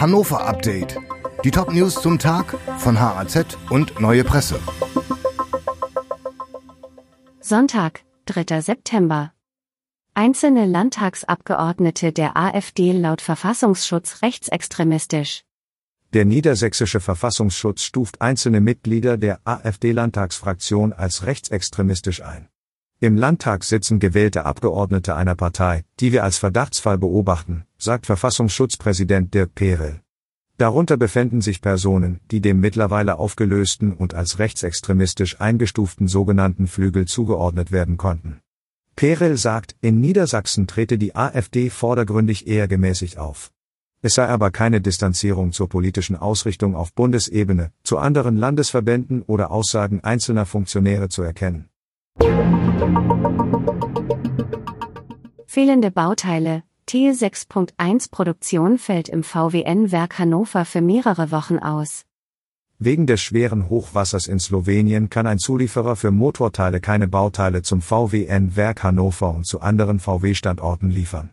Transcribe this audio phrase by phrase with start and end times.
[0.00, 0.96] Hannover Update.
[1.42, 4.60] Die Top-News zum Tag von HAZ und Neue Presse.
[7.40, 8.60] Sonntag, 3.
[8.60, 9.32] September.
[10.14, 15.42] Einzelne Landtagsabgeordnete der AfD laut Verfassungsschutz rechtsextremistisch.
[16.12, 22.48] Der niedersächsische Verfassungsschutz stuft einzelne Mitglieder der AfD-Landtagsfraktion als rechtsextremistisch ein.
[23.00, 29.54] Im Landtag sitzen gewählte Abgeordnete einer Partei, die wir als Verdachtsfall beobachten, sagt Verfassungsschutzpräsident Dirk
[29.54, 30.00] Perel.
[30.56, 37.70] Darunter befinden sich Personen, die dem mittlerweile aufgelösten und als rechtsextremistisch eingestuften sogenannten Flügel zugeordnet
[37.70, 38.40] werden konnten.
[38.96, 43.52] Perel sagt, in Niedersachsen trete die AfD vordergründig eher gemäßigt auf.
[44.02, 50.00] Es sei aber keine Distanzierung zur politischen Ausrichtung auf Bundesebene, zu anderen Landesverbänden oder Aussagen
[50.02, 51.68] einzelner Funktionäre zu erkennen.
[55.46, 56.62] Fehlende Bauteile.
[56.88, 62.04] T6.1 Produktion fällt im VWN-Werk Hannover für mehrere Wochen aus.
[62.78, 68.84] Wegen des schweren Hochwassers in Slowenien kann ein Zulieferer für Motorteile keine Bauteile zum VWN-Werk
[68.84, 71.30] Hannover und zu anderen VW-Standorten liefern.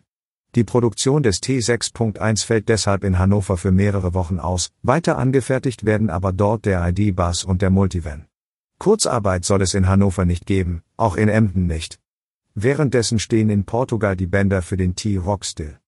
[0.56, 6.10] Die Produktion des T6.1 fällt deshalb in Hannover für mehrere Wochen aus, weiter angefertigt werden
[6.10, 8.26] aber dort der ID-Bus und der Multivan.
[8.78, 11.98] Kurzarbeit soll es in Hannover nicht geben, auch in Emden nicht.
[12.54, 15.78] Währenddessen stehen in Portugal die Bänder für den T-Rock still.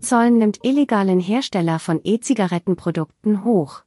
[0.00, 3.82] Zoll nimmt illegalen Hersteller von E-Zigarettenprodukten hoch.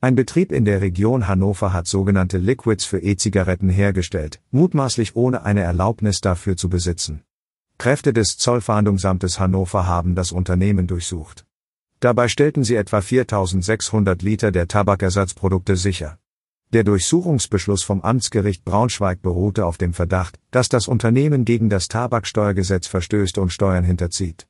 [0.00, 5.62] Ein Betrieb in der Region Hannover hat sogenannte Liquids für E-Zigaretten hergestellt, mutmaßlich ohne eine
[5.62, 7.22] Erlaubnis dafür zu besitzen.
[7.78, 11.45] Kräfte des Zollfahndungsamtes Hannover haben das Unternehmen durchsucht.
[12.06, 16.20] Dabei stellten sie etwa 4600 Liter der Tabakersatzprodukte sicher.
[16.72, 22.86] Der Durchsuchungsbeschluss vom Amtsgericht Braunschweig beruhte auf dem Verdacht, dass das Unternehmen gegen das Tabaksteuergesetz
[22.86, 24.46] verstößt und Steuern hinterzieht.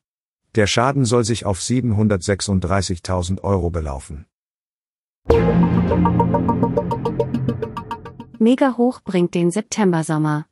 [0.53, 4.27] Der Schaden soll sich auf 736.000 Euro belaufen.
[8.37, 10.45] Mega hoch bringt den Septembersommer.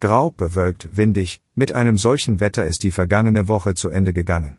[0.00, 4.56] Grau, bewölkt, windig, mit einem solchen Wetter ist die vergangene Woche zu Ende gegangen.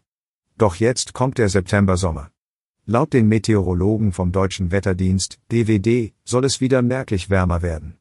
[0.57, 2.31] Doch jetzt kommt der Septembersommer.
[2.85, 7.97] Laut den Meteorologen vom Deutschen Wetterdienst, DWD, soll es wieder merklich wärmer werden.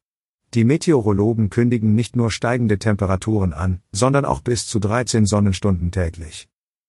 [0.55, 6.49] Die Meteorologen kündigen nicht nur steigende Temperaturen an, sondern auch bis zu 13 Sonnenstunden täglich.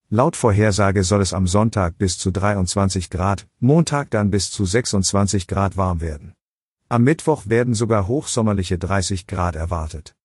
[0.10, 5.48] Laut Vorhersage soll es am Sonntag bis zu 23 Grad, Montag dann bis zu 26
[5.48, 6.34] Grad warm werden.
[6.88, 10.16] Am Mittwoch werden sogar hochsommerliche 30 Grad erwartet.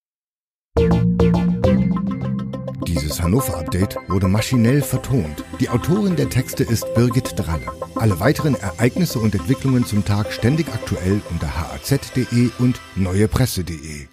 [2.93, 5.45] Dieses Hannover-Update wurde maschinell vertont.
[5.61, 7.67] Die Autorin der Texte ist Birgit Dralle.
[7.95, 14.12] Alle weiteren Ereignisse und Entwicklungen zum Tag ständig aktuell unter haz.de und neuepresse.de.